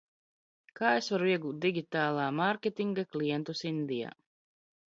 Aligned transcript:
Kā 0.79 0.93
es 1.01 1.09
varu 1.15 1.27
iegūt 1.33 1.59
digitālā 1.67 2.25
mārketinga 2.39 3.07
klientus 3.17 3.63
Indijā? 3.75 4.19